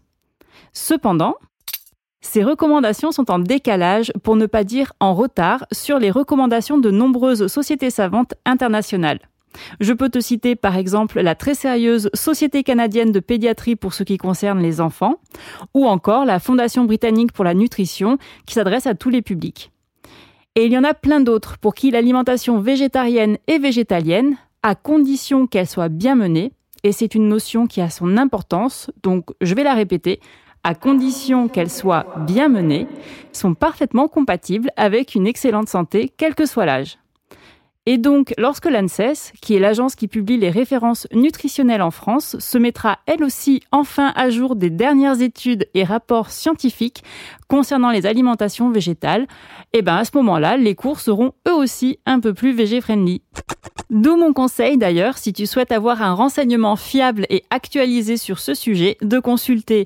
Cependant, 0.73 1.35
ces 2.21 2.43
recommandations 2.43 3.13
sont 3.13 3.31
en 3.31 3.39
décalage, 3.39 4.13
pour 4.23 4.37
ne 4.37 4.47
pas 4.47 4.65
dire 4.65 4.93
en 4.99 5.15
retard, 5.15 5.67
sur 5.73 5.99
les 5.99 6.11
recommandations 6.11 6.79
de 6.79 6.91
nombreuses 6.91 7.49
sociétés 7.49 7.91
savantes 7.91 8.35
internationales. 8.47 9.21
Je 9.81 9.93
peux 9.93 10.09
te 10.09 10.21
citer 10.21 10.57
par 10.57 10.77
exemple 10.77 11.21
la 11.21 11.35
très 11.35 11.55
sérieuse 11.55 12.11
Société 12.15 12.63
canadienne 12.63 13.13
de 13.13 13.21
pédiatrie 13.21 13.77
pour 13.77 13.95
ce 13.95 14.03
qui 14.03 14.17
concerne 14.17 14.61
les 14.61 14.81
enfants, 14.81 15.17
ou 15.75 15.87
encore 15.87 16.25
la 16.25 16.39
Fondation 16.39 16.85
britannique 16.85 17.33
pour 17.33 17.45
la 17.45 17.55
nutrition 17.55 18.19
qui 18.47 18.55
s'adresse 18.55 18.87
à 18.87 18.95
tous 18.95 19.11
les 19.11 19.23
publics. 19.23 19.71
Et 20.57 20.67
il 20.67 20.73
y 20.73 20.79
en 20.79 20.85
a 20.85 20.95
plein 20.95 21.21
d'autres 21.21 21.59
pour 21.59 21.75
qui 21.75 21.91
l'alimentation 21.91 22.61
végétarienne 22.61 23.39
et 23.49 23.59
végétalienne, 23.59 24.37
à 24.63 24.75
condition 24.75 25.47
qu'elle 25.47 25.67
soit 25.67 25.89
bien 25.89 26.15
menée, 26.15 26.53
et 26.85 26.93
c'est 26.93 27.15
une 27.15 27.29
notion 27.29 27.67
qui 27.67 27.81
a 27.81 27.91
son 27.91 28.17
importance, 28.17 28.91
donc 29.03 29.31
je 29.41 29.55
vais 29.55 29.65
la 29.65 29.75
répéter, 29.75 30.21
à 30.63 30.75
condition 30.75 31.49
qu'elle 31.49 31.71
soit 31.71 32.07
bien 32.27 32.49
menée, 32.49 32.87
sont 33.33 33.55
parfaitement 33.55 34.09
compatibles 34.09 34.71
avec 34.77 35.15
une 35.15 35.27
excellente 35.27 35.69
santé, 35.69 36.13
quel 36.17 36.35
que 36.35 36.47
soit 36.47 36.67
l'âge. 36.67 36.99
Et 37.87 37.99
donc, 37.99 38.33
lorsque 38.38 38.64
l'ANSES, 38.64 39.33
qui 39.43 39.55
est 39.55 39.59
l'agence 39.59 39.95
qui 39.95 40.09
publie 40.09 40.38
les 40.38 40.49
références 40.49 41.07
nutritionnelles 41.12 41.83
en 41.83 41.91
France, 41.91 42.37
se 42.38 42.57
mettra 42.57 42.99
elle 43.05 43.23
aussi 43.23 43.61
enfin 43.73 44.11
à 44.17 44.31
jour 44.31 44.57
des 44.57 44.71
dernières 44.71 45.21
études 45.21 45.69
et 45.75 45.85
rapports 45.85 46.31
scientifiques 46.31 47.05
concernant 47.47 47.91
les 47.91 48.07
alimentations 48.07 48.71
végétales, 48.71 49.26
et 49.75 49.79
eh 49.79 49.83
ben 49.83 49.97
à 49.97 50.05
ce 50.07 50.12
moment-là, 50.14 50.57
les 50.57 50.75
cours 50.75 50.99
seront 50.99 51.33
eux 51.47 51.53
aussi 51.55 51.99
un 52.07 52.21
peu 52.21 52.33
plus 52.33 52.53
végé-friendly. 52.55 53.21
D'où 53.91 54.17
mon 54.17 54.33
conseil 54.33 54.79
d'ailleurs, 54.79 55.19
si 55.19 55.35
tu 55.35 55.45
souhaites 55.45 55.71
avoir 55.71 56.00
un 56.00 56.14
renseignement 56.14 56.76
fiable 56.76 57.26
et 57.29 57.45
actualisé 57.50 58.17
sur 58.17 58.38
ce 58.38 58.55
sujet, 58.55 58.97
de 59.03 59.19
consulter 59.19 59.85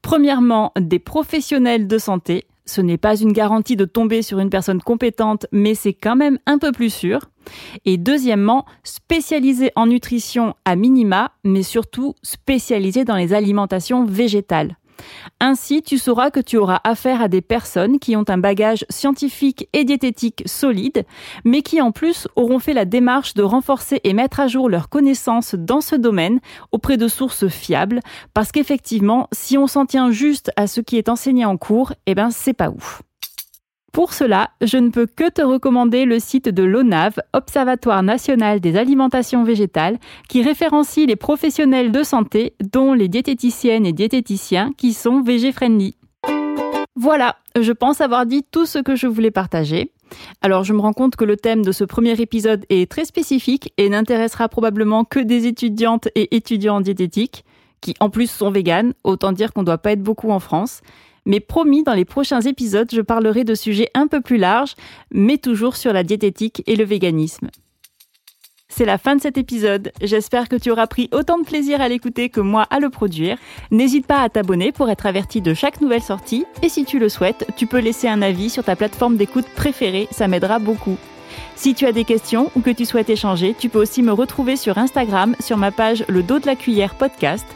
premièrement 0.00 0.72
des 0.78 1.00
professionnels 1.00 1.88
de 1.88 1.98
santé, 1.98 2.44
ce 2.64 2.80
n'est 2.80 2.98
pas 2.98 3.16
une 3.16 3.32
garantie 3.32 3.76
de 3.76 3.84
tomber 3.84 4.22
sur 4.22 4.38
une 4.38 4.50
personne 4.50 4.80
compétente, 4.80 5.46
mais 5.52 5.74
c'est 5.74 5.92
quand 5.92 6.16
même 6.16 6.38
un 6.46 6.58
peu 6.58 6.72
plus 6.72 6.92
sûr. 6.92 7.20
Et 7.84 7.96
deuxièmement, 7.96 8.66
spécialisé 8.84 9.72
en 9.74 9.86
nutrition 9.86 10.54
à 10.64 10.76
minima, 10.76 11.32
mais 11.44 11.62
surtout 11.62 12.14
spécialisé 12.22 13.04
dans 13.04 13.16
les 13.16 13.34
alimentations 13.34 14.04
végétales. 14.04 14.76
Ainsi, 15.40 15.82
tu 15.82 15.98
sauras 15.98 16.30
que 16.30 16.40
tu 16.40 16.56
auras 16.56 16.80
affaire 16.84 17.22
à 17.22 17.28
des 17.28 17.40
personnes 17.40 17.98
qui 17.98 18.16
ont 18.16 18.24
un 18.28 18.38
bagage 18.38 18.84
scientifique 18.88 19.68
et 19.72 19.84
diététique 19.84 20.42
solide, 20.46 21.04
mais 21.44 21.62
qui 21.62 21.80
en 21.80 21.92
plus 21.92 22.28
auront 22.36 22.58
fait 22.58 22.74
la 22.74 22.84
démarche 22.84 23.34
de 23.34 23.42
renforcer 23.42 24.00
et 24.04 24.12
mettre 24.12 24.40
à 24.40 24.48
jour 24.48 24.68
leurs 24.68 24.88
connaissances 24.88 25.54
dans 25.54 25.80
ce 25.80 25.96
domaine 25.96 26.40
auprès 26.70 26.96
de 26.96 27.08
sources 27.08 27.48
fiables, 27.48 28.00
parce 28.34 28.52
qu'effectivement, 28.52 29.28
si 29.32 29.58
on 29.58 29.66
s'en 29.66 29.86
tient 29.86 30.10
juste 30.10 30.50
à 30.56 30.66
ce 30.66 30.80
qui 30.80 30.96
est 30.96 31.08
enseigné 31.08 31.44
en 31.44 31.56
cours, 31.56 31.92
eh 32.06 32.14
ben 32.14 32.30
c'est 32.30 32.54
pas 32.54 32.70
ouf. 32.70 33.02
Pour 33.92 34.14
cela, 34.14 34.48
je 34.62 34.78
ne 34.78 34.88
peux 34.88 35.04
que 35.04 35.28
te 35.28 35.42
recommander 35.42 36.06
le 36.06 36.18
site 36.18 36.48
de 36.48 36.62
l'ONAV, 36.62 37.20
Observatoire 37.34 38.02
national 38.02 38.58
des 38.58 38.78
alimentations 38.78 39.44
végétales, 39.44 39.98
qui 40.30 40.42
référencie 40.42 41.04
les 41.04 41.14
professionnels 41.14 41.92
de 41.92 42.02
santé, 42.02 42.54
dont 42.72 42.94
les 42.94 43.08
diététiciennes 43.08 43.84
et 43.84 43.92
diététiciens, 43.92 44.72
qui 44.78 44.94
sont 44.94 45.20
végé-friendly. 45.20 45.94
Voilà, 46.96 47.36
je 47.60 47.72
pense 47.72 48.00
avoir 48.00 48.24
dit 48.24 48.42
tout 48.50 48.64
ce 48.64 48.78
que 48.78 48.96
je 48.96 49.06
voulais 49.06 49.30
partager. 49.30 49.92
Alors 50.40 50.64
je 50.64 50.72
me 50.72 50.80
rends 50.80 50.94
compte 50.94 51.16
que 51.16 51.26
le 51.26 51.36
thème 51.36 51.62
de 51.62 51.72
ce 51.72 51.84
premier 51.84 52.18
épisode 52.18 52.64
est 52.70 52.90
très 52.90 53.04
spécifique 53.04 53.74
et 53.76 53.90
n'intéressera 53.90 54.48
probablement 54.48 55.04
que 55.04 55.20
des 55.20 55.46
étudiantes 55.46 56.08
et 56.14 56.34
étudiants 56.34 56.76
en 56.76 56.80
diététique, 56.80 57.44
qui 57.82 57.94
en 58.00 58.08
plus 58.08 58.30
sont 58.30 58.50
véganes, 58.50 58.94
autant 59.04 59.32
dire 59.32 59.52
qu'on 59.52 59.60
ne 59.60 59.66
doit 59.66 59.78
pas 59.78 59.92
être 59.92 60.02
beaucoup 60.02 60.30
en 60.30 60.40
France. 60.40 60.80
Mais 61.26 61.40
promis, 61.40 61.82
dans 61.82 61.94
les 61.94 62.04
prochains 62.04 62.40
épisodes, 62.40 62.88
je 62.92 63.00
parlerai 63.00 63.44
de 63.44 63.54
sujets 63.54 63.90
un 63.94 64.06
peu 64.06 64.20
plus 64.20 64.38
larges, 64.38 64.74
mais 65.10 65.38
toujours 65.38 65.76
sur 65.76 65.92
la 65.92 66.02
diététique 66.02 66.62
et 66.66 66.76
le 66.76 66.84
véganisme. 66.84 67.48
C'est 68.68 68.86
la 68.86 68.96
fin 68.96 69.16
de 69.16 69.20
cet 69.20 69.36
épisode. 69.36 69.92
J'espère 70.00 70.48
que 70.48 70.56
tu 70.56 70.70
auras 70.70 70.86
pris 70.86 71.10
autant 71.12 71.38
de 71.38 71.44
plaisir 71.44 71.82
à 71.82 71.88
l'écouter 71.88 72.30
que 72.30 72.40
moi 72.40 72.66
à 72.70 72.80
le 72.80 72.88
produire. 72.88 73.36
N'hésite 73.70 74.06
pas 74.06 74.22
à 74.22 74.30
t'abonner 74.30 74.72
pour 74.72 74.88
être 74.88 75.04
averti 75.04 75.42
de 75.42 75.52
chaque 75.52 75.82
nouvelle 75.82 76.00
sortie. 76.00 76.46
Et 76.62 76.70
si 76.70 76.86
tu 76.86 76.98
le 76.98 77.10
souhaites, 77.10 77.46
tu 77.54 77.66
peux 77.66 77.80
laisser 77.80 78.08
un 78.08 78.22
avis 78.22 78.48
sur 78.48 78.64
ta 78.64 78.74
plateforme 78.74 79.18
d'écoute 79.18 79.46
préférée, 79.54 80.08
ça 80.10 80.26
m'aidera 80.26 80.58
beaucoup. 80.58 80.96
Si 81.56 81.74
tu 81.74 81.86
as 81.86 81.92
des 81.92 82.04
questions 82.04 82.50
ou 82.56 82.60
que 82.60 82.70
tu 82.70 82.84
souhaites 82.84 83.10
échanger, 83.10 83.54
tu 83.58 83.68
peux 83.68 83.80
aussi 83.80 84.02
me 84.02 84.12
retrouver 84.12 84.56
sur 84.56 84.78
Instagram 84.78 85.36
sur 85.40 85.56
ma 85.56 85.70
page 85.70 86.04
Le 86.08 86.22
dos 86.22 86.38
de 86.38 86.46
la 86.46 86.56
cuillère 86.56 86.94
podcast. 86.94 87.46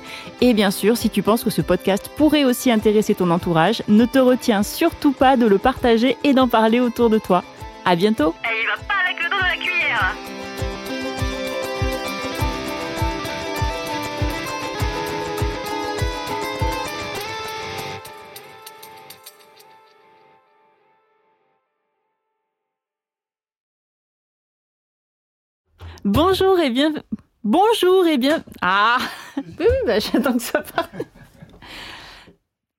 Et 0.41 0.55
bien 0.55 0.71
sûr, 0.71 0.97
si 0.97 1.11
tu 1.11 1.23
penses 1.23 1.45
que 1.45 1.51
ce 1.51 1.63
podcast 1.63 2.11
pourrait 2.17 2.45
aussi 2.45 2.71
intéresser 2.71 3.15
ton 3.15 3.31
entourage, 3.31 3.83
ne 3.89 4.05
te 4.05 4.19
retiens 4.19 4.63
surtout 4.63 5.13
pas 5.13 5.37
de 5.37 5.47
le 5.47 5.59
partager 5.59 6.17
et 6.25 6.33
d'en 6.33 6.49
parler 6.49 6.81
autour 6.81 7.11
de 7.11 7.19
toi. 7.19 7.43
À 7.85 7.97
bientôt! 7.97 8.35
Et 8.45 8.63
il 8.63 8.67
va 8.67 8.77
pas 8.87 8.95
la 9.07 9.15
cuillère 9.57 10.15
Bonjour 26.07 26.57
et 26.61 26.71
bien. 26.71 26.95
Bonjour 27.43 28.07
et 28.07 28.17
bien. 28.17 28.45
Ah 28.63 28.99
Oui, 29.37 29.45
oui, 29.59 29.67
bah, 29.87 29.99
j'attends 29.99 30.35
que 30.35 30.43
ça 30.43 30.61
parte. 30.61 30.93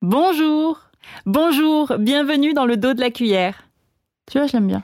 Bonjour 0.02 0.80
Bonjour, 1.26 1.98
bienvenue 2.00 2.54
dans 2.54 2.66
le 2.66 2.78
dos 2.78 2.94
de 2.94 3.02
la 3.02 3.12
cuillère. 3.12 3.68
Tu 4.32 4.38
vois, 4.38 4.48
je 4.48 4.54
l'aime 4.54 4.68
bien. 4.68 4.82